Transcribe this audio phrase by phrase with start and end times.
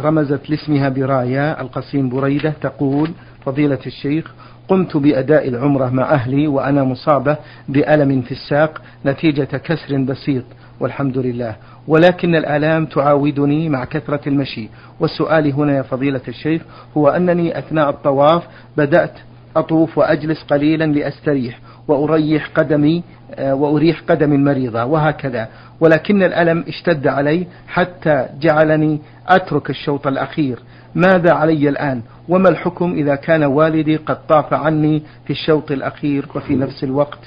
[0.00, 3.10] رمزت لاسمها برايا القصيم بريدة تقول
[3.44, 4.34] فضيلة الشيخ
[4.68, 7.36] قمت بأداء العمرة مع أهلي وأنا مصابة
[7.68, 10.44] بألم في الساق نتيجة كسر بسيط
[10.80, 11.56] والحمد لله.
[11.88, 14.68] ولكن الآلام تعاودني مع كثرة المشي.
[15.00, 16.62] والسؤال هنا يا فضيلة الشيخ
[16.96, 18.42] هو أنني أثناء الطواف
[18.76, 19.12] بدأت
[19.58, 23.02] أطوف وأجلس قليلا لأستريح وأريح قدمي
[23.34, 25.48] آه، وأريح قدمي المريضة وهكذا.
[25.80, 30.58] ولكن الألم اشتد علي حتى جعلني أترك الشوط الأخير.
[30.94, 36.56] ماذا علي الآن؟ وما الحكم إذا كان والدي قد طاف عني في الشوط الأخير وفي
[36.56, 37.18] نفس الوقت؟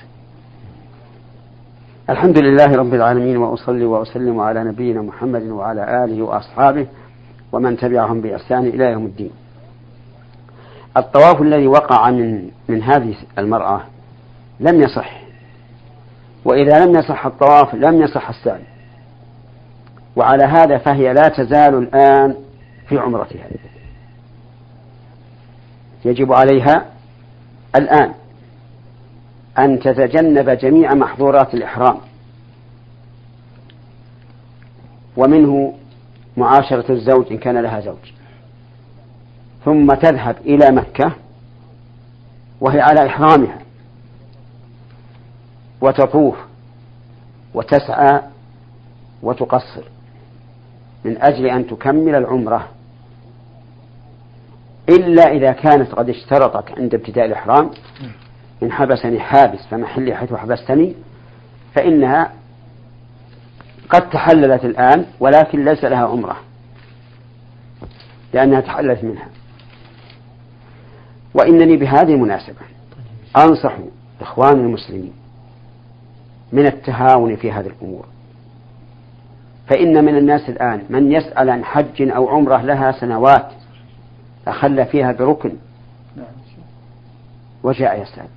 [2.09, 6.85] الحمد لله رب العالمين وأصلي وأسلم على نبينا محمد وعلى آله وأصحابه
[7.51, 9.31] ومن تبعهم بإحسان إلى يوم الدين.
[10.97, 13.81] الطواف الذي وقع من من هذه المرأة
[14.59, 15.21] لم يصح.
[16.45, 18.63] وإذا لم يصح الطواف لم يصح السعي.
[20.15, 22.35] وعلى هذا فهي لا تزال الآن
[22.87, 23.47] في عمرتها.
[26.05, 26.85] يجب عليها
[27.75, 28.13] الآن
[29.59, 31.97] أن تتجنب جميع محظورات الإحرام.
[35.17, 35.73] ومنه
[36.37, 38.18] معاشرة الزوج إن كان لها زوج.
[39.65, 41.11] ثم تذهب إلى مكة
[42.61, 43.59] وهي على إحرامها.
[45.81, 46.37] وتطوف
[47.53, 48.21] وتسعى
[49.23, 49.83] وتقصر
[51.05, 52.67] من أجل أن تكمل العمرة.
[54.89, 57.71] إلا إذا كانت قد اشترطت عند ابتداء الإحرام.
[58.63, 60.95] إن حبسني حابس فمحلي حيث حبستني
[61.75, 62.31] فإنها
[63.89, 66.37] قد تحللت الآن ولكن ليس لها عمرة
[68.33, 69.27] لأنها تحللت منها.
[71.33, 72.61] وإنني بهذه المناسبة
[73.37, 73.73] أنصح
[74.21, 75.13] إخوان المسلمين
[76.51, 78.05] من التهاون في هذه الأمور.
[79.67, 83.51] فإن من الناس الآن من يسأل عن حج أو عمرة لها سنوات
[84.47, 85.51] أخل فيها بركن
[87.63, 88.27] وجاء يسأل.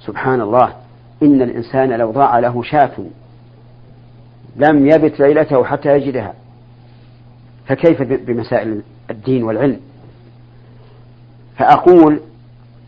[0.00, 0.72] سبحان الله
[1.22, 2.92] إن الإنسان لو ضاع له شاة
[4.56, 6.34] لم يبت ليلته حتى يجدها.
[7.66, 9.80] فكيف بمسائل الدين والعلم؟
[11.58, 12.20] فأقول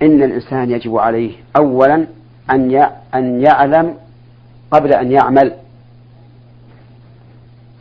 [0.02, 2.06] إن الإنسان يجب عليه أولا
[2.50, 2.74] أن
[3.14, 3.96] أن يعلم
[4.70, 5.54] قبل أن يعمل.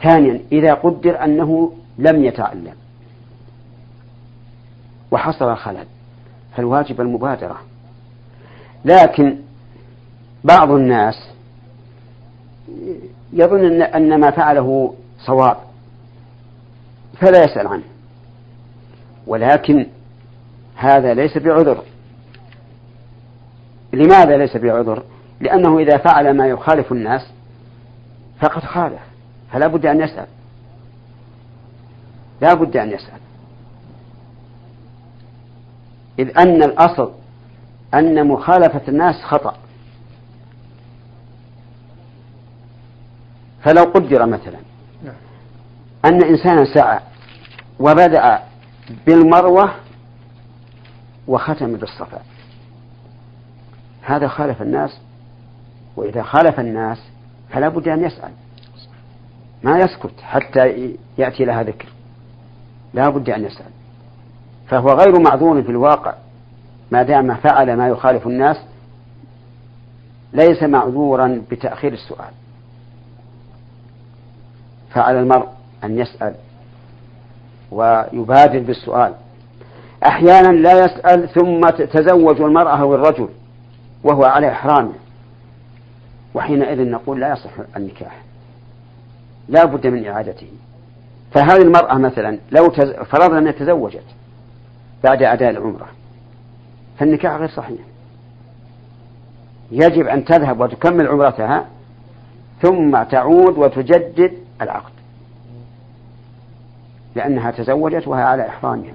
[0.03, 2.73] ثانيا إذا قدر أنه لم يتعلم
[5.11, 5.85] وحصل خلل
[6.55, 7.57] فالواجب المبادرة.
[8.85, 9.37] لكن
[10.43, 11.15] بعض الناس
[13.33, 15.57] يظن أن ما فعله صواب
[17.19, 17.83] فلا يسأل عنه.
[19.27, 19.87] ولكن
[20.77, 21.83] هذا ليس بعذر.
[23.93, 25.03] لماذا ليس بعذر؟
[25.39, 27.31] لأنه إذا فعل ما يخالف الناس
[28.41, 29.01] فقد خالف
[29.51, 30.27] فلا بد أن يسأل.
[32.41, 33.19] لا بد أن يسأل.
[36.19, 37.11] إذ أن الأصل
[37.94, 39.57] أن مخالفة الناس خطأ.
[43.63, 44.59] فلو قدر مثلا
[46.05, 46.99] أن إنسانا سعى
[47.79, 48.39] وبدأ
[49.05, 49.73] بالمروة
[51.27, 52.21] وختم بالصفا.
[54.01, 54.99] هذا خالف الناس
[55.95, 56.97] وإذا خالف الناس
[57.49, 58.31] فلا بد أن يسأل.
[59.63, 61.88] ما يسكت حتى يأتي لها ذكر.
[62.93, 63.71] لا بد أن يسأل.
[64.67, 66.13] فهو غير معذور في الواقع.
[66.91, 68.57] ما دام فعل ما يخالف الناس
[70.33, 72.31] ليس معذورا بتأخير السؤال.
[74.89, 75.47] فعلى المرء
[75.83, 76.35] أن يسأل
[77.71, 79.13] ويبادر بالسؤال.
[80.05, 83.29] أحيانا لا يسأل ثم تزوج المرأة أو الرجل
[84.03, 84.93] وهو على إحرامه.
[86.33, 88.21] وحينئذ نقول لا يصح النكاح.
[89.49, 90.47] لا بد من إعادته.
[91.31, 92.91] فهذه المرأة مثلا لو تز...
[92.91, 94.05] فرضنا أنها تزوجت
[95.03, 95.87] بعد أداء العمرة
[96.99, 97.79] فالنكاح غير صحيح.
[99.71, 101.65] يجب أن تذهب وتكمل عمرتها
[102.61, 104.91] ثم تعود وتجدد العقد.
[107.15, 108.93] لأنها تزوجت وهي على إحرامها.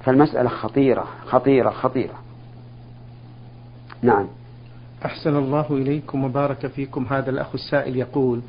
[0.00, 2.14] فالمسألة خطيرة خطيرة خطيرة.
[4.02, 4.26] نعم.
[5.04, 7.06] أحسن الله إليكم وبارك فيكم.
[7.10, 8.40] هذا الأخ السائل يقول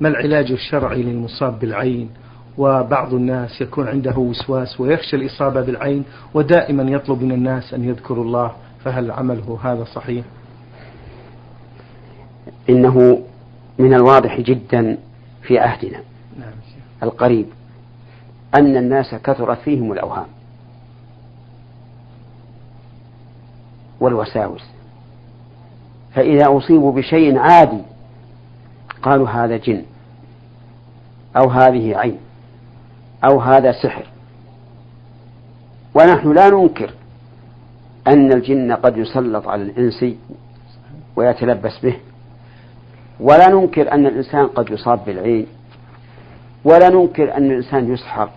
[0.00, 2.10] ما العلاج الشرعي للمصاب بالعين؟
[2.58, 6.04] وبعض الناس يكون عنده وسواس ويخشى الإصابة بالعين
[6.34, 8.52] ودائما يطلب من الناس أن يذكروا الله
[8.84, 10.24] فهل عمله هذا صحيح؟
[12.70, 13.22] إنه
[13.78, 14.98] من الواضح جدا
[15.42, 16.00] في عهدنا
[16.38, 16.52] نعم
[17.02, 17.46] القريب
[18.54, 20.26] أن الناس كثرت فيهم الأوهام.
[24.00, 24.62] والوساوس.
[26.14, 27.82] فإذا أصيبوا بشيء عادي
[29.02, 29.82] قالوا هذا جن
[31.36, 32.18] أو هذه عين
[33.24, 34.06] أو هذا سحر.
[35.94, 36.94] ونحن لا ننكر
[38.08, 40.04] أن الجن قد يسلط على الإنس
[41.16, 41.96] ويتلبس به
[43.20, 45.46] ولا ننكر أن الإنسان قد يصاب بالعين
[46.64, 48.30] ولا ننكر أن الإنسان يسحر.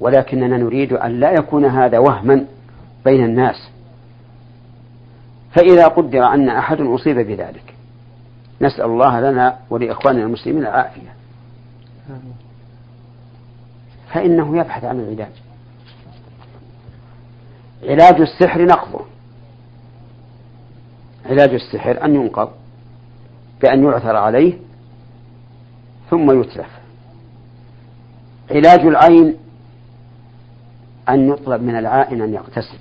[0.00, 2.44] ولكننا نريد أن لا يكون هذا وهما
[3.04, 3.68] بين الناس.
[5.52, 7.74] فإذا قدر أن أحد أصيب بذلك
[8.60, 11.14] نسأل الله لنا ولإخواننا المسلمين العافية.
[14.12, 15.32] فإنه يبحث عن العلاج.
[17.82, 19.04] علاج السحر نقضه.
[21.26, 22.50] علاج السحر أن ينقض
[23.62, 24.58] بأن يعثر عليه
[26.10, 26.70] ثم يتلف
[28.50, 29.36] علاج العين
[31.08, 32.78] أن يطلب من العائن أن يغتسل.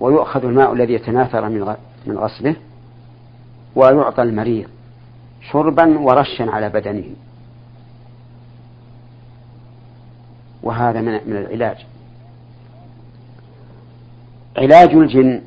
[0.00, 1.48] ويؤخذ الماء الذي يتناثر
[2.06, 2.56] من غسله
[3.76, 4.68] ويعطى المريض
[5.52, 7.04] شربا ورشا على بدنه.
[10.62, 11.86] وهذا من من العلاج.
[14.56, 15.42] علاج الجن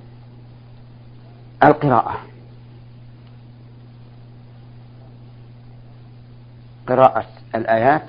[1.63, 2.17] القراءة.
[6.87, 7.25] قراءة
[7.55, 8.05] الآيات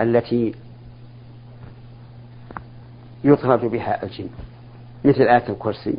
[0.00, 0.54] التي
[3.24, 4.28] يطرد بها الجن.
[5.04, 5.94] مثل آية الكرسي.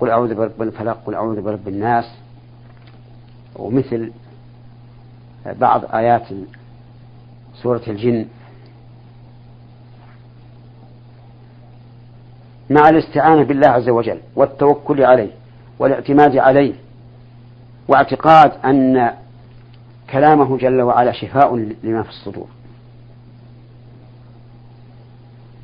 [0.00, 2.04] قل أعوذ برب الفلق قل أعوذ برب الناس.
[3.56, 4.12] ومثل
[5.46, 6.26] بعض آيات
[7.62, 8.26] سورة الجن.
[12.70, 15.30] مع الاستعانة بالله عز وجل والتوكل عليه
[15.78, 16.74] والاعتماد عليه
[17.88, 19.14] واعتقاد أن
[20.10, 22.46] كلامه جل وعلا شفاء لما في الصدور.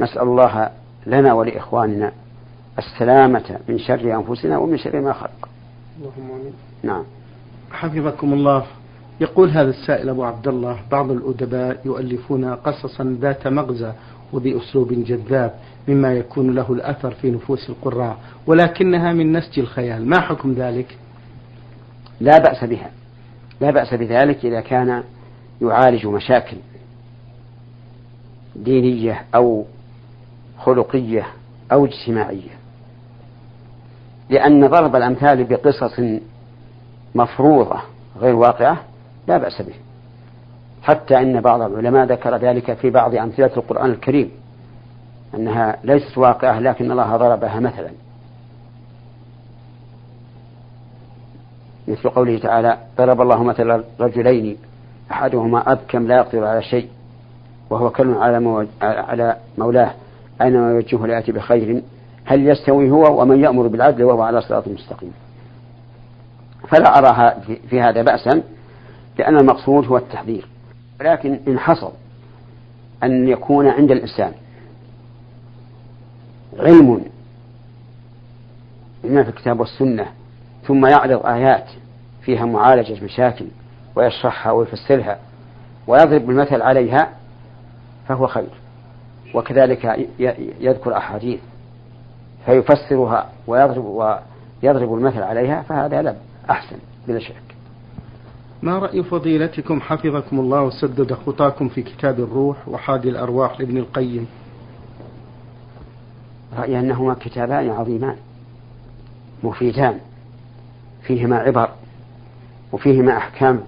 [0.00, 0.70] نسأل الله
[1.06, 2.12] لنا ولإخواننا
[2.78, 5.48] السلامة من شر أنفسنا ومن شر ما خلق.
[5.98, 6.52] اللهم آمين.
[6.82, 7.04] نعم.
[7.70, 8.66] حفظكم الله.
[9.20, 13.92] يقول هذا السائل أبو عبد الله بعض الأدباء يؤلفون قصصا ذات مغزى
[14.32, 15.54] وبأسلوب جذاب
[15.88, 20.08] مما يكون له الأثر في نفوس القراء ولكنها من نسج الخيال.
[20.08, 20.98] ما حكم ذلك؟
[22.20, 22.90] لا بأس بها.
[23.60, 25.02] لا بأس بذلك إذا كان
[25.62, 26.56] يعالج مشاكل
[28.56, 29.64] دينية أو
[30.58, 31.26] خلقية
[31.72, 32.63] أو اجتماعية.
[34.30, 36.00] لأن ضرب الأمثال بقصص
[37.14, 37.80] مفروضة
[38.20, 38.78] غير واقعة
[39.28, 39.74] لا بأس به.
[40.82, 44.30] حتى إن بعض العلماء ذكر ذلك في بعض أمثلة القرآن الكريم
[45.34, 47.90] أنها ليست واقعة لكن الله ضربها مثلا.
[51.88, 54.56] مثل قوله تعالى ضرب الله مثلا رجلين
[55.10, 56.88] أحدهما أبكم لا يقدر على شيء
[57.70, 59.90] وهو كل على على مولاه
[60.42, 61.82] أينما يوجهه ليأتي بخير
[62.24, 65.12] هل يستوي هو ومن يأمر بالعدل وهو على صراط مستقيم.
[66.68, 67.40] فلا أراها
[67.70, 68.42] في هذا بأسا
[69.18, 70.48] لأن المقصود هو التحذير.
[71.00, 71.92] ولكن إن حصل
[73.02, 74.32] أن يكون عند الإنسان
[76.58, 77.04] علم
[79.04, 80.06] بما في الكتاب والسنة
[80.66, 81.66] ثم يعرض آيات
[82.22, 83.46] فيها معالجة مشاكل
[83.96, 85.18] ويشرحها ويفسرها
[85.86, 87.08] ويضرب المثل عليها
[88.08, 88.50] فهو خير.
[89.34, 90.08] وكذلك
[90.60, 91.40] يذكر أحاديث
[92.46, 96.14] فيفسرها ويضرب ويضرب المثل عليها فهذا لا
[96.50, 96.76] أحسن
[97.08, 97.54] بلا شك.
[98.62, 104.26] ما رأي فضيلتكم حفظكم الله وسدد خطاكم في كتاب الروح وحادي الأرواح لابن القيم؟
[106.56, 108.16] رأيي أنهما كتابان عظيمان
[109.42, 109.98] مفيدان
[111.02, 111.68] فيهما عبر
[112.72, 113.60] وفيهما أحكام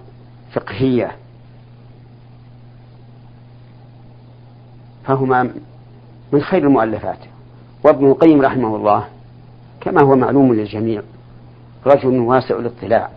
[0.51, 1.11] فقهية.
[5.05, 5.49] فهما
[6.31, 7.19] من خير المؤلفات.
[7.83, 9.07] وابن القيم رحمه الله
[9.81, 11.01] كما هو معلوم للجميع
[11.85, 13.09] رجل واسع الاطلاع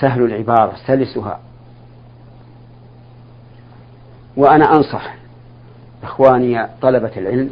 [0.00, 1.40] سهل العبارة سلسها.
[4.36, 5.14] وأنا أنصح
[6.02, 7.50] إخواني طلبة العلم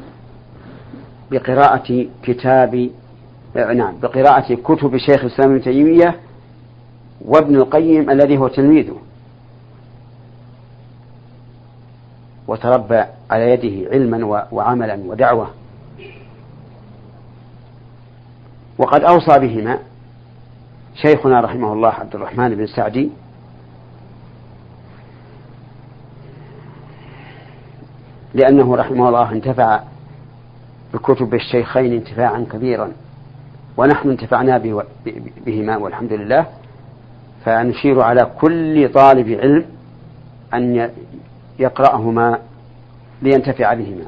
[1.30, 2.90] بقراءة كتاب
[3.54, 6.20] نعم بقراءة كتب شيخ الإسلام ابن تيمية
[7.24, 8.96] وابن القيم الذي هو تلميذه.
[12.48, 15.50] وتربى على يده علما وعملا ودعوة.
[18.78, 19.78] وقد أوصى بهما
[20.95, 23.11] شيخنا رحمه الله عبد الرحمن بن سعدي.
[28.35, 29.81] لأنه رحمه الله انتفع
[30.95, 32.93] بكتب الشيخين انتفاعا كبيرا.
[33.76, 34.59] ونحن انتفعنا
[35.47, 36.47] بهما والحمد لله.
[37.45, 39.64] فنشير على كل طالب علم
[40.54, 40.90] أن
[41.59, 42.38] يقرأهما
[43.25, 44.04] لينتفع بهما.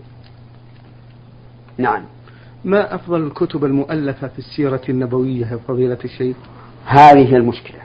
[1.78, 2.02] نعم.
[2.64, 6.36] ما أفضل الكتب المؤلفة في السيرة النبوية يا فضيلة الشيخ؟
[6.86, 7.80] هذه المشكلة.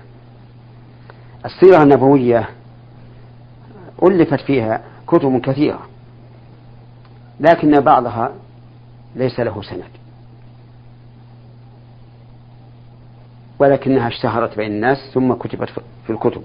[1.45, 2.49] السيرة النبوية
[4.03, 5.79] ألفت فيها كتب كثيرة
[7.39, 8.31] لكن بعضها
[9.15, 9.83] ليس له سند
[13.59, 15.69] ولكنها اشتهرت بين الناس ثم كتبت
[16.05, 16.41] في الكتب.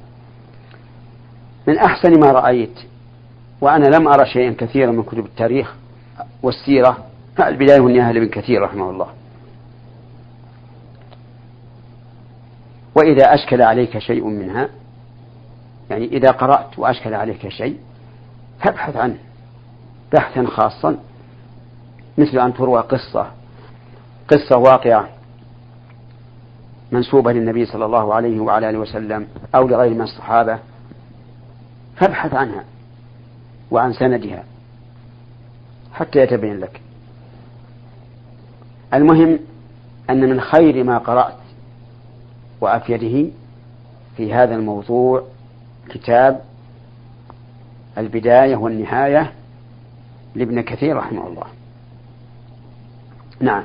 [1.67, 2.79] من أحسن ما رأيت
[3.61, 5.75] وأنا لم أرى شيئا كثيرا من كتب التاريخ
[6.43, 7.07] والسيرة
[7.41, 9.09] البداية والنهاية لابن كثير رحمه الله.
[12.95, 14.69] وإذا أشكل عليك شيء منها
[15.91, 17.79] يعني إذا قرأت وأشكل عليك شيء
[18.61, 19.17] فابحث عنه
[20.13, 20.97] بحثا خاصا
[22.19, 23.27] مثل أن تروى قصة
[24.29, 25.09] قصة واقعة
[26.93, 30.59] منسوبة للنبي صلى الله عليه وعلى آله وسلم أو لغير من الصحابة
[31.97, 32.65] فابحث عنها.
[33.71, 34.45] وعن سندها
[35.95, 36.81] حتى يتبين لك.
[38.95, 39.39] المهم
[40.11, 41.39] أن من خير ما قرأت
[42.61, 43.31] وأفيده
[44.17, 45.27] في هذا الموضوع
[45.89, 46.41] كتاب
[47.99, 49.33] البداية والنهاية
[50.35, 51.47] لابن كثير رحمه الله.
[53.41, 53.65] نعم.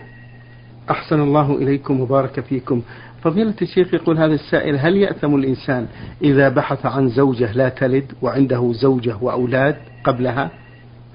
[0.91, 2.81] أحسن الله إليكم وبارك فيكم.
[3.21, 5.87] فضيلة الشيخ يقول هذا السائل هل يأثم الإنسان
[6.21, 10.49] إذا بحث عن زوجة لا تلد وعنده زوجة وأولاد قبلها؟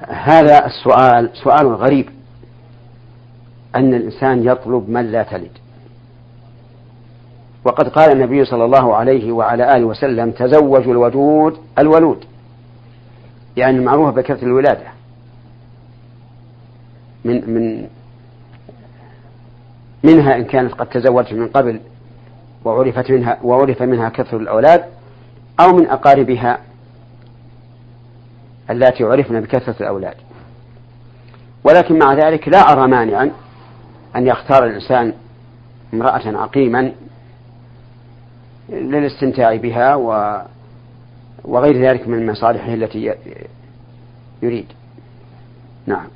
[0.09, 2.09] هذا السؤال سؤال غريب.
[3.77, 5.51] أن الإنسان يطلب من لا تلد.
[7.65, 12.25] وقد قال النبي صلى الله عليه وعلى آله وسلم تزوجوا الودود الولود.
[13.57, 14.87] يعني المعروف بكثرة الولادة.
[17.25, 17.87] من من
[20.05, 21.81] منها إن كانت قد تزوجت من قبل
[22.67, 24.85] وعرفت منها وعرف منها كثر الأولاد
[25.61, 26.59] أو من أقاربها
[28.71, 30.15] اللاتي عرفن بكثرة الأولاد.
[31.65, 33.31] ولكن مع ذلك لا أرى مانعا
[34.17, 35.13] أن يختار الإنسان
[35.95, 36.93] امرأة عقيما
[38.69, 40.41] للاستمتاع بها و
[41.45, 43.15] وغير ذلك من مصالحه التي
[44.43, 44.67] يريد.
[45.87, 46.07] نعم.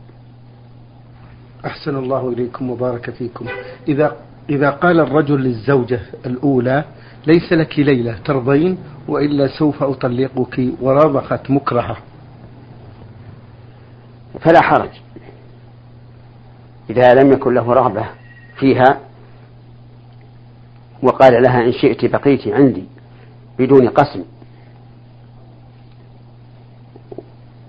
[1.67, 3.47] أحسن الله إليكم وبارك فيكم.
[3.89, 4.17] إذا
[4.49, 6.85] إذا قال الرجل للزوجة الأولى
[7.27, 8.79] ليس لك ليلة ترضين
[9.09, 11.97] وإلا سوف أطلقك ورضخت مكرهة.
[14.41, 14.91] فلا حرج.
[16.91, 18.07] إذا لم يكن له رغبة
[18.57, 19.01] فيها
[21.03, 22.85] وقال لها إن شئت بقيت عندي
[23.59, 24.25] بدون قسم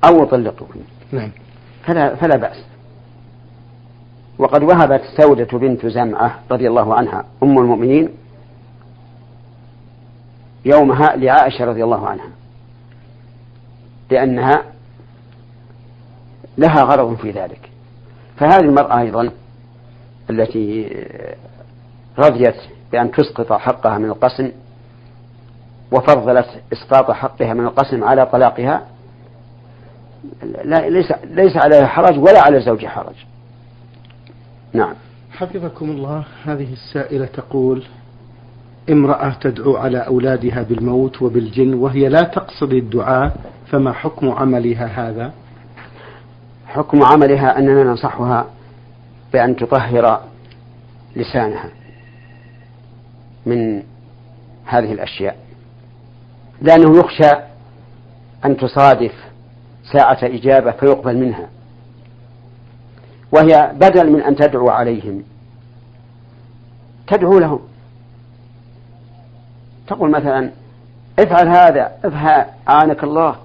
[0.05, 0.75] أو أطلقك.
[1.11, 1.31] نعم.
[1.83, 2.70] فلا فلا بأس.
[4.41, 8.09] وقد وهبت سودة بنت زمعة رضي الله عنها أم المؤمنين
[10.65, 12.27] يومها لعائشة رضي الله عنها
[14.11, 14.63] لأنها
[16.57, 17.69] لها غرض في ذلك.
[18.37, 19.31] فهذه المرأة أيضا
[20.29, 20.97] التي
[22.19, 22.55] رضيت
[22.91, 24.51] بأن تسقط حقها من القسم
[25.91, 28.87] وفضلت إسقاط حقها من القسم على طلاقها
[30.63, 33.15] لا ليس ليس عليها حرج ولا على الزوج حرج.
[34.73, 34.93] نعم.
[35.31, 37.83] حفظكم الله هذه السائلة تقول
[38.89, 43.37] امرأة تدعو على أولادها بالموت وبالجن وهي لا تقصد الدعاء
[43.67, 45.33] فما حكم عملها هذا؟
[46.65, 48.45] حكم عملها أننا ننصحها
[49.33, 50.21] بأن تطهر
[51.15, 51.69] لسانها
[53.45, 53.83] من
[54.65, 55.37] هذه الأشياء.
[56.61, 57.31] لأنه يخشى
[58.45, 59.13] أن تصادف
[59.93, 61.49] ساعة إجابة فيقبل منها.
[63.31, 65.23] وهي بدل من أن تدعو عليهم.
[67.07, 67.59] تدعو لهم.
[69.87, 70.51] تقول مثلا
[71.19, 73.35] افعل هذا افعل أعانك الله.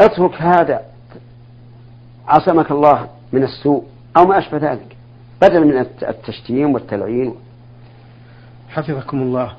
[0.00, 0.80] اترك هذا
[2.28, 3.84] عصمك الله من السوء
[4.16, 4.96] أو ما أشبه ذلك.
[5.42, 7.34] بدل من التشتيم والتلعين.
[8.68, 9.52] حفظكم الله.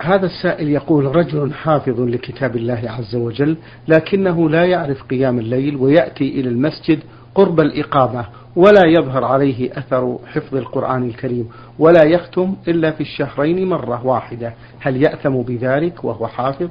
[0.00, 3.56] هذا السائل يقول رجل حافظ لكتاب الله عز وجل
[3.88, 6.98] لكنه لا يعرف قيام الليل ويأتي إلى المسجد
[7.34, 8.26] قرب الإقامة
[8.56, 11.48] ولا يظهر عليه أثر حفظ القرآن الكريم
[11.78, 14.52] ولا يختم إلا في الشهرين مرة واحدة.
[14.80, 16.68] هل يأثم بذلك وهو حافظ؟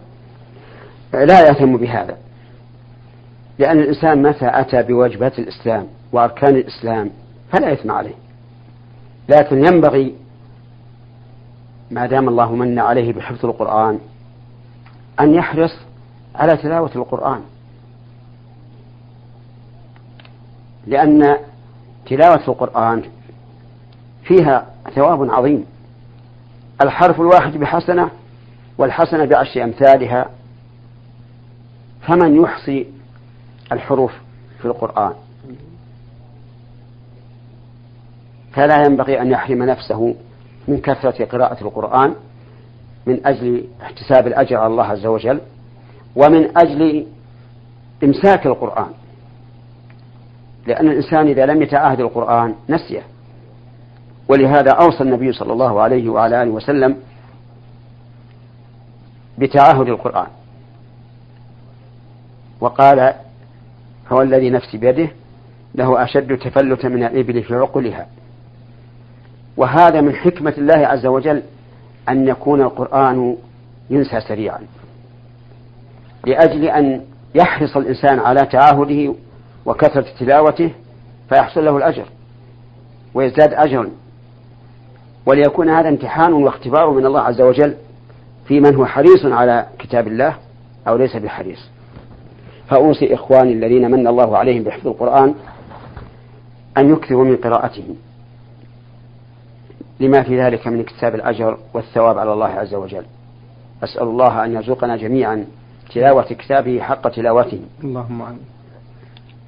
[1.13, 2.17] لا يأثم بهذا
[3.59, 7.09] لأن الإنسان متى أتى بواجبات الإسلام وأركان الإسلام
[7.51, 8.15] فلا إثم عليه.
[9.29, 10.15] لكن ينبغي
[11.91, 13.99] ما دام الله من عليه بحفظ القرآن
[15.19, 15.71] أن يحرص
[16.35, 17.41] على تلاوة القرآن.
[20.87, 21.37] لأن
[22.05, 23.03] تلاوة القرآن
[24.23, 25.65] فيها ثواب عظيم.
[26.81, 28.09] الحرف الواحد بحسنة
[28.77, 30.29] والحسنة بعشر أمثالها
[32.01, 32.87] فمن يحصي
[33.71, 34.11] الحروف
[34.59, 35.13] في القرآن؟
[38.53, 40.15] فلا ينبغي أن يحرم نفسه
[40.67, 42.15] من كثرة قراءة القرآن
[43.05, 45.41] من أجل احتساب الأجر على الله عز وجل
[46.15, 47.07] ومن أجل
[48.03, 48.91] إمساك القرآن.
[50.67, 53.01] لأن الإنسان إذا لم يتعاهد القرآن نسيه.
[54.27, 56.97] ولهذا أوصى النبي صلى الله عليه وعلى آله وسلم
[59.37, 60.27] بتعاهد القرآن.
[62.61, 63.13] وقال
[64.11, 65.09] هو الذي نفسي بيده
[65.75, 68.07] له أشد تفلتا من الإبل في عقلها.
[69.57, 71.43] وهذا من حكمة الله عز وجل
[72.09, 73.37] أن يكون القرآن
[73.89, 74.59] ينسى سريعا.
[76.25, 77.01] لأجل أن
[77.35, 79.15] يحرص الإنسان على تعاهده
[79.65, 80.71] وكثرة تلاوته
[81.29, 82.05] فيحصل له الأجر
[83.13, 83.89] ويزداد أجرا.
[85.25, 87.75] وليكون هذا امتحان واختبار من الله عز وجل
[88.47, 90.37] في من هو حريص على كتاب الله
[90.87, 91.69] أو ليس بحريص.
[92.69, 95.35] فأوصي إخواني الذين من الله عليهم بحفظ القرآن
[96.77, 97.95] أن يكثروا من قراءته.
[99.99, 103.05] لما في ذلك من اكتساب الأجر والثواب على الله عز وجل.
[103.83, 105.45] أسأل الله أن يرزقنا جميعا
[105.93, 107.59] تلاوة كتابه حق تلاوته.
[107.83, 108.52] اللهم آمين.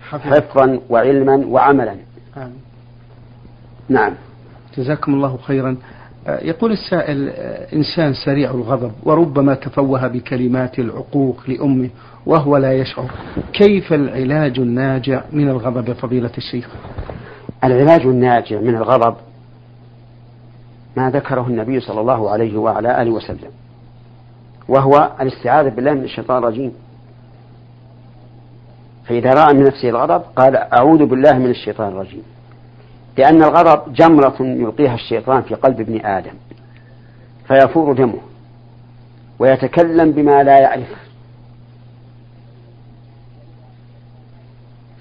[0.09, 1.95] حفظا وعلما وعملا.
[2.37, 2.61] آمين.
[3.89, 4.13] نعم.
[4.77, 5.77] جزاكم الله خيرا.
[6.27, 11.89] آه، يقول السائل آه، إنسان سريع الغضب وربما تفوه بكلمات العقوق لأمه
[12.25, 13.11] وهو لا يشعر.
[13.53, 16.69] كيف العلاج الناجع من الغضب يا فضيلة الشيخ؟
[17.63, 19.15] العلاج الناجع من الغضب
[20.97, 23.51] ما ذكره النبي صلى الله عليه وعلى آله وسلم
[24.67, 26.71] وهو الاستعاذة بالله من الشيطان الرجيم.
[29.07, 32.23] فإذا رأى من نفسه الغضب قال أعوذ بالله من الشيطان الرجيم.
[33.17, 36.33] لأن الغضب جمرة يلقيها الشيطان في قلب ابن آدم.
[37.47, 38.21] فيفور دمه.
[39.39, 40.87] ويتكلم بما لا يعرف.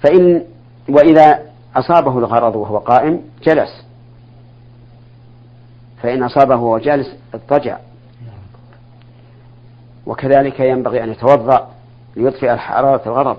[0.01, 0.43] فإن
[0.89, 1.39] وإذا
[1.75, 3.85] أصابه الغرض وهو قائم جلس.
[6.03, 7.77] فإن أصابه وهو جالس اضطجع.
[10.05, 11.67] وكذلك ينبغي أن يتوضأ
[12.15, 13.37] ليطفئ حرارة الغضب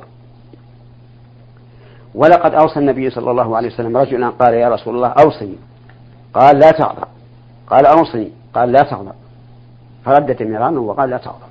[2.17, 5.57] ولقد أوصى النبي صلى الله عليه وسلم رجلا قال يا رسول الله أوصني.
[6.35, 7.09] قال لا تغضب.
[7.67, 8.31] قال أوصني.
[8.55, 9.15] قال لا تغضب.
[10.05, 11.49] فردد مرارا وقال لا تغضب.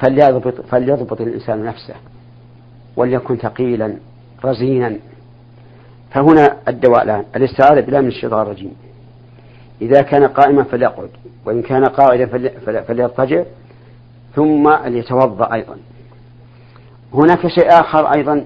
[0.00, 1.94] فليضبط, فليضبط الإنسان نفسه
[2.96, 3.96] وليكن ثقيلا
[4.44, 4.96] رزينا.
[6.10, 7.24] فهنا الدواء الآن.
[7.36, 8.74] الاستعاذة بالله من الشيطان الرجيم.
[9.82, 11.10] إذا كان قائما فليقعد
[11.44, 12.26] وإن كان قاعدا
[12.88, 13.44] فليضطجع
[14.34, 15.76] ثم ليتوضأ أيضا.
[17.14, 18.44] هناك شيء آخر أيضا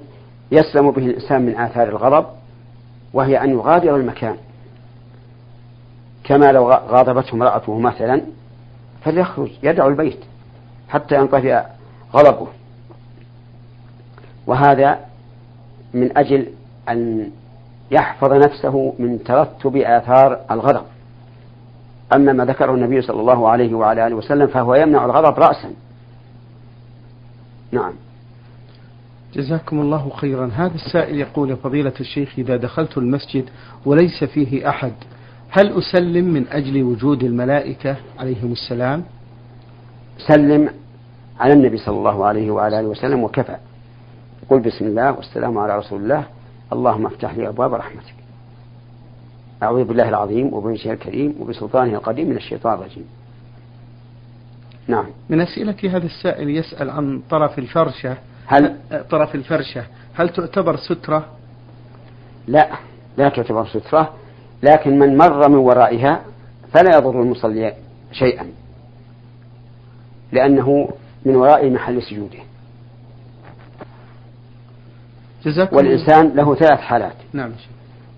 [0.52, 2.26] يسلم به الإنسان من آثار الغضب
[3.12, 4.36] وهي أن يغادر المكان.
[6.24, 8.22] كما لو غاضبته امرأته مثلا
[9.02, 10.18] فليخرج يدعو البيت
[10.88, 11.62] حتى ينطفئ
[12.14, 12.48] غضبه.
[14.46, 14.98] وهذا
[15.94, 16.46] من أجل
[16.88, 17.30] أن
[17.90, 20.84] يحفظ نفسه من ترتب آثار الغضب.
[22.16, 25.70] أما ما ذكره النبي صلى الله عليه وعلى آله وسلم فهو يمنع الغضب رأسا.
[27.72, 27.92] نعم.
[29.34, 30.50] جزاكم الله خيرا.
[30.54, 33.44] هذا السائل يقول يا فضيلة الشيخ إذا دخلت المسجد
[33.86, 34.92] وليس فيه أحد
[35.50, 39.04] هل أسلم من أجل وجود الملائكة عليهم السلام؟
[40.18, 40.70] سلم
[41.40, 43.56] على النبي صلى الله عليه وعلى آله وسلم وكفى.
[44.50, 46.24] قل بسم الله والسلام على رسول الله.
[46.72, 48.14] اللهم افتح لي أبواب رحمتك.
[49.62, 53.04] أعوذ بالله العظيم وبوجهه الكريم وبسلطانه القديم من الشيطان الرجيم.
[54.88, 55.06] نعم.
[55.28, 58.16] من أسئلة هذا السائل يسأل عن طرف الفرشة
[58.46, 58.76] هل
[59.10, 59.84] طرف الفرشة.
[60.14, 61.26] هل تعتبر سترة؟
[62.46, 62.70] لا
[63.16, 64.14] لا تعتبر سترة
[64.62, 66.20] لكن من مر من ورائها
[66.72, 67.74] فلا يضر المصلي
[68.12, 68.46] شيئا
[70.32, 70.88] لأنه
[71.24, 72.38] من وراء محل سجوده.
[75.72, 77.16] والإنسان له ثلاث حالات.
[77.32, 77.52] نعم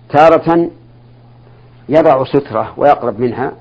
[0.09, 0.69] تارة
[1.89, 3.53] يضع سترة ويقرب منها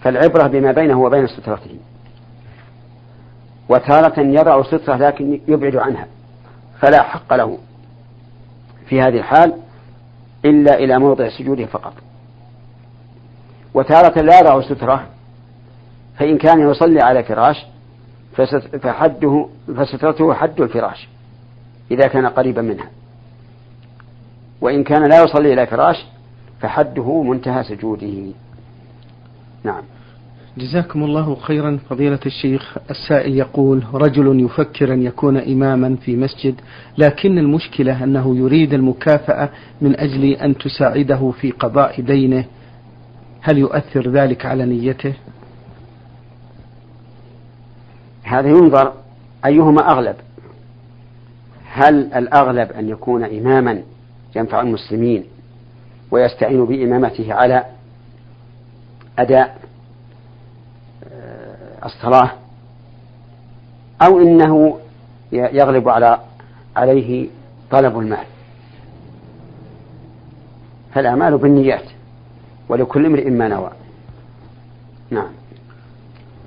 [0.00, 1.78] فالعبرة بما بينه وبين سترته.
[3.68, 6.06] وتارة يضع سترة لكن يبعد عنها
[6.80, 7.58] فلا حق له
[8.88, 9.54] في هذه الحال
[10.44, 11.92] إلا إلى موضع سجوده فقط.
[13.74, 15.06] وتارة لا يضع سترة
[16.18, 17.66] فإن كان يصلي على فراش
[18.82, 21.08] فحده فسترته حد الفراش
[21.90, 22.90] إذا كان قريبا منها.
[24.60, 26.06] وإن كان لا يصلي إلى فراش
[26.60, 28.32] فحده منتهى سجوده.
[29.64, 29.82] نعم.
[30.58, 31.78] جزاكم الله خيرا.
[31.90, 36.60] فضيلة الشيخ السائل يقول رجل يفكر أن يكون إماما في مسجد
[36.98, 42.44] لكن المشكلة أنه يريد المكافأة من أجل أن تساعده في قضاء دينه.
[43.40, 45.14] هل يؤثر ذلك على نيته؟
[48.22, 48.92] هذا ينظر
[49.46, 50.16] أيهما أغلب.
[51.72, 53.82] هل الأغلب أن يكون إماما
[54.36, 55.24] ينفع المسلمين
[56.10, 57.64] ويستعين بإمامته على
[59.18, 59.67] أداء
[61.84, 62.30] الصلاة
[64.02, 64.78] أو إنه
[65.32, 66.18] يغلب على
[66.76, 67.28] عليه
[67.70, 68.26] طلب المال.
[70.94, 71.84] فالأعمال بالنيات
[72.68, 73.70] ولكل امرئ ما نوى.
[75.10, 75.28] نعم.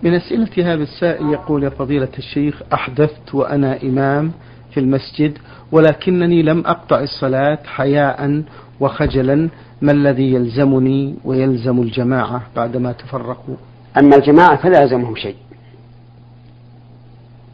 [0.03, 4.31] من أسئلة هذا السائل يقول يا فضيلة الشيخ أحدثت وأنا إمام
[4.71, 5.37] في المسجد
[5.71, 8.43] ولكنني لم أقطع الصلاة حياء
[8.79, 9.49] وخجلا.
[9.81, 13.55] ما الذي يلزمني ويلزم الجماعة بعدما تفرقوا؟
[13.97, 15.35] أما الجماعة فلا يلزمهم شيء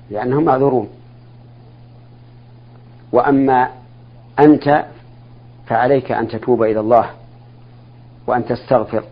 [0.10, 0.90] لأنهم معذورون.
[3.12, 3.70] وأما
[4.40, 4.86] أنت
[5.68, 7.10] فعليك أن تتوب إلى الله
[8.28, 9.04] وأن تستغفر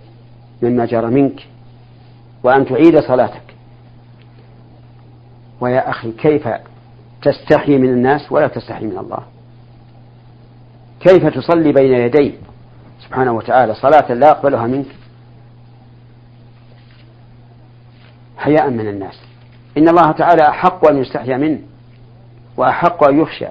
[0.61, 1.47] مما جرى منك
[2.43, 3.55] وأن تعيد صلاتك.
[5.61, 6.47] ويا أخي كيف
[7.21, 9.19] تستحي من الناس ولا تستحي من الله؟
[10.99, 12.31] كيف تصلي بين يديه
[13.05, 14.85] سبحانه وتعالى؟ صلاة لا يقبلها منك.
[18.37, 19.21] حياء من الناس.
[19.77, 21.59] إن الله تعالى أحق أن يستحيا منه
[22.57, 23.47] وأحق أن يخشى.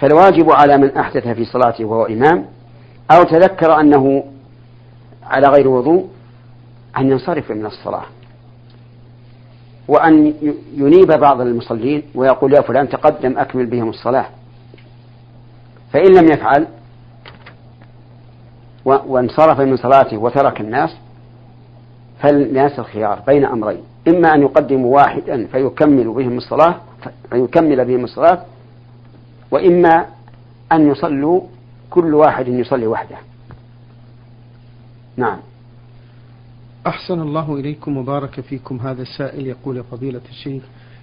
[0.00, 2.46] فالواجب على من أحدث في صلاته وهو إمام
[3.10, 4.24] أو تذكر أنه
[5.22, 6.08] على غير وضوء
[6.98, 8.04] أن ينصرف من الصلاة.
[9.88, 10.34] وأن
[10.74, 14.26] ينيب بعض المصلين ويقول يا فلان تقدم أكمل بهم الصلاة.
[15.92, 16.66] فإن لم يفعل
[18.84, 20.96] وانصرف من صلاته وترك الناس
[22.22, 26.74] فالناس الخيار بين أمرين؟ إما أن يقدموا واحدا فيكمل بهم الصلاة
[27.30, 28.42] فيكمل بهم الصلاة
[29.50, 30.06] وإما
[30.72, 31.40] أن يصلوا
[31.90, 33.16] كل واحد يصلي وحده.
[35.16, 35.38] نعم.
[36.86, 39.46] أحسن الله إليكم وبارك فيكم هذا السائل.
[39.46, 40.62] يقول فضيلة الشيخ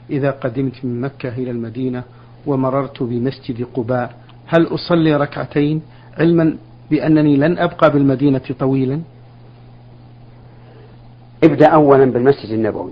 [0.10, 2.04] إذا قدمت من مكة إلى المدينة
[2.46, 5.82] ومررت بمسجد قباء هل أصلي ركعتين؟
[6.18, 6.58] علما
[6.92, 9.02] بأنني لن أبقى بالمدينة طويلا؟
[11.44, 12.92] ابدأ أولا بالمسجد النبوي.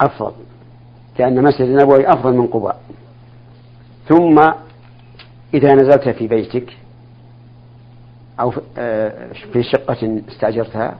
[0.00, 0.32] أفضل
[1.18, 2.80] لأن المسجد النبوي أفضل من قباء.
[4.08, 4.38] ثم
[5.54, 6.76] إذا نزلت في بيتك
[8.40, 10.98] أو آه، في شقة استأجرتها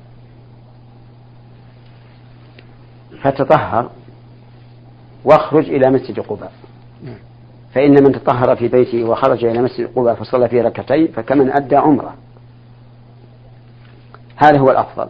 [3.23, 3.90] فتطهر
[5.25, 6.53] واخرج إلى مسجد قباء.
[7.75, 12.14] فإن من تطهر في بيته وخرج إلى مسجد قباء فصلى فيه ركعتين فكمن أدى عمرة.
[14.37, 15.09] هذا هو الأفضل.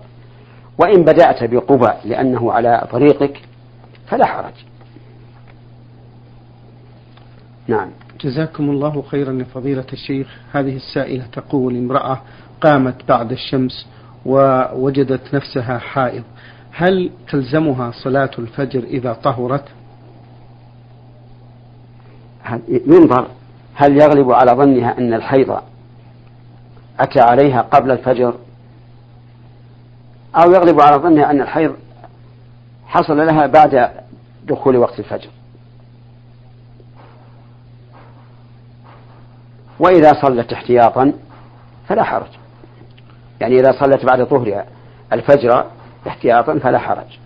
[0.78, 3.40] وإن بدأت بقباء لأنه على طريقك
[4.08, 4.54] فلا حرج.
[7.68, 7.90] نعم.
[8.20, 10.38] جزاكم الله خيرا يا فضيلة الشيخ.
[10.52, 12.20] هذه السائلة تقول امرأة
[12.60, 13.86] قامت بعد الشمس
[14.26, 16.22] ووجدت نفسها حائض.
[16.72, 19.64] هل تلزمها صلاة الفجر إذا طهرت؟
[22.68, 23.28] ينظر
[23.74, 25.60] هل يغلب على ظنها أن الحيض
[27.00, 28.34] أتى عليها قبل الفجر؟
[30.36, 31.76] أو يغلب على ظنها أن الحيض
[32.86, 33.90] حصل لها بعد
[34.46, 35.28] دخول وقت الفجر.
[39.80, 41.12] وإذا صلت احتياطا
[41.88, 42.30] فلا حرج.
[43.40, 44.66] يعني إذا صلت بعد ظهرها
[45.12, 45.64] الفجر
[46.06, 47.18] احتياطا فلا حرج.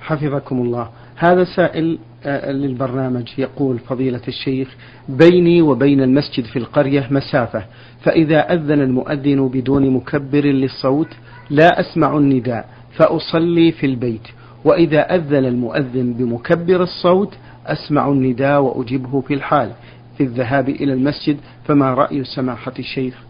[0.00, 0.88] حفظكم الله.
[1.16, 3.38] هذا سائل آه، للبرنامج.
[3.38, 4.76] يقول فضيلة الشيخ
[5.08, 7.64] بيني وبين المسجد في القرية مسافة
[8.02, 11.08] فإذا أذن المؤذن بدون مكبر للصوت
[11.50, 14.28] لا أسمع النداء فأصلي في البيت.
[14.64, 17.34] وإذا أذن المؤذن بمكبر الصوت
[17.66, 19.72] أسمع النداء وأجيبه في الحال.
[20.18, 23.22] في الذهاب إلى المسجد فما رأي سماحة الشيخ؟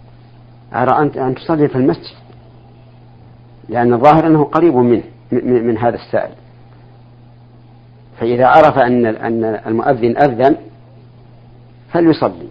[0.74, 2.16] أرى أن تصلي في المسجد؟
[3.68, 5.02] لأن الظاهر أنه قريب منه
[5.32, 6.34] من هذا السائل.
[8.20, 10.56] فإذا عرف أن أن المؤذن أذن
[11.92, 12.48] فليصلي.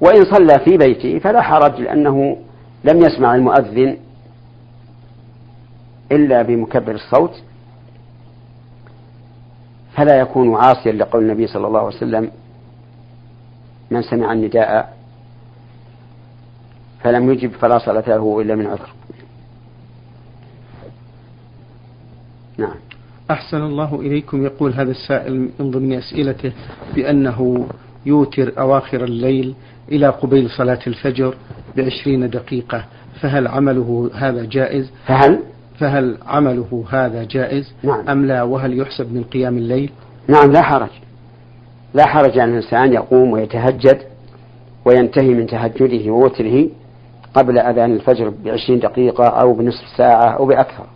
[0.00, 2.36] وإن صلى في بيته فلا حرج لأنه
[2.84, 3.96] لم يسمع المؤذن
[6.12, 7.42] إلا بمكبر الصوت
[9.94, 12.30] فلا يكون عاصيا لقول النبي صلى الله عليه وسلم
[13.90, 14.96] من سمع النداء
[17.00, 18.90] فلم يجب فلا صلاة له إلا من عذر.
[22.58, 22.74] نعم.
[23.30, 24.44] أحسن الله إليكم.
[24.44, 26.52] يقول هذا السائل من ضمن أسئلته
[26.94, 27.66] بأنه
[28.06, 29.54] يوتر أواخر الليل
[29.88, 31.34] إلى قبيل صلاة الفجر
[31.76, 32.84] بعشرين دقيقة
[33.20, 35.42] فهل عمله هذا جائز؟ فهل؟
[35.78, 38.08] فهل عمله هذا جائز نعم.
[38.08, 39.92] أم لا؟ وهل يحسب من قيام الليل؟
[40.28, 40.90] نعم لا حرج.
[41.94, 44.02] لا حرج أن الإنسان يقوم ويتهجد
[44.84, 46.68] وينتهي من تهجده ووتره
[47.34, 50.86] قبل أذان الفجر بعشرين دقيقة أو بنصف ساعة أو بأكثر.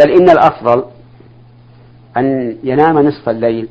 [0.00, 0.84] بل إن الأفضل
[2.16, 3.68] أن ينام نصف الليل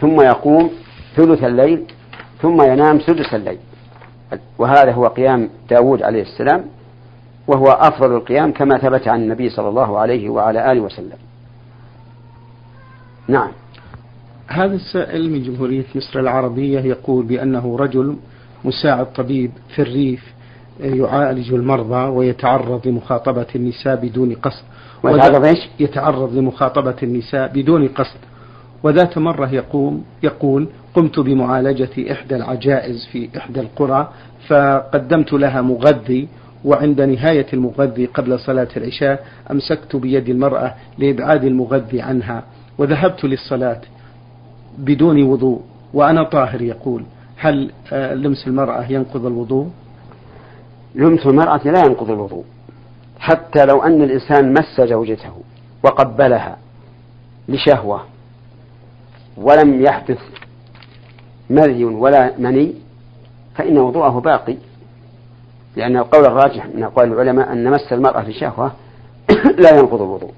[0.00, 0.70] ثم يقوم
[1.16, 1.84] ثلث الليل
[2.42, 3.58] ثم ينام سدس الليل.
[4.58, 6.64] وهذا هو قيام داود عليه السلام
[7.48, 11.18] وهو أفضل القيام كما ثبت عن النبي صلى الله عليه وعلى آله وسلم.
[13.28, 13.50] نعم.
[14.48, 18.16] هذا السائل من جمهورية مصر العربية يقول بأنه رجل
[18.64, 20.24] مساعد طبيب في الريف
[20.80, 24.64] يعالج المرضى ويتعرض لمخاطبة النساء بدون قصد.
[25.02, 28.18] ويتعرض إيش؟ يتعرض لمخاطبة النساء بدون قصد.
[28.82, 34.12] وذات مرة يقوم يقول قمت بمعالجة إحدى العجائز في إحدى القرى
[34.48, 36.28] فقدمت لها مغذي
[36.64, 42.42] وعند نهاية المغذي قبل صلاة العشاء أمسكت بيد المرأة لإبعاد المغذي عنها
[42.78, 43.80] وذهبت للصلاة
[44.78, 45.62] بدون وضوء
[45.94, 47.04] وأنا طاهر يقول
[47.36, 49.70] هل آه، لمس المرأة ينقض الوضوء؟
[50.94, 52.44] لمس المرأة لا ينقض الوضوء
[53.18, 55.32] حتى لو أن الإنسان مس زوجته
[55.82, 56.56] وقبلها
[57.48, 58.00] لشهوة
[59.36, 60.18] ولم يحدث
[61.50, 62.74] مذي ولا مني
[63.54, 64.56] فإن وضوءه باقي
[65.76, 68.72] لأن القول الراجح من أقوال العلماء أن مس المرأة لشهوة
[69.62, 70.32] لا ينقض الوضوء.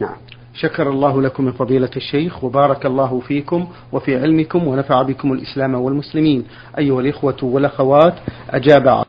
[0.00, 0.16] نعم.
[0.54, 6.44] شكر الله لكم من فضيلة الشيخ وبارك الله فيكم وفي علمكم ونفع بكم الإسلام والمسلمين.
[6.78, 8.14] أيها الإخوة والأخوات
[8.50, 9.04] أجاب